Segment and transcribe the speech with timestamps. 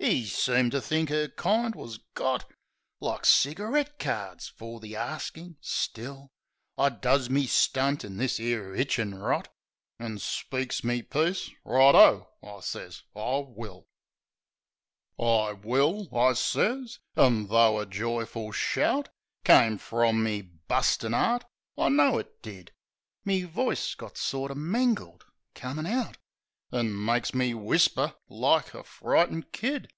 [0.00, 2.48] 'E seemed to think 'er kind was got
[3.00, 5.56] Like cigarette cards, fer the arstin'.
[5.60, 6.30] Still,
[6.78, 9.52] I does me stunt in this 'ere hitchin' rot,
[9.98, 13.86] An' speaks me piece: "Righto!" I sez, "I will."
[15.20, 17.00] "I will," I sez.
[17.16, 19.10] An' tho' a joyful shout
[19.44, 21.44] Come from me bustin' 'eart—
[21.76, 22.72] I know it did—
[23.26, 25.24] Me voice got sorter mangled
[25.56, 26.16] comin' out.
[26.72, 29.90] An' makes me whisper like a frightened kid.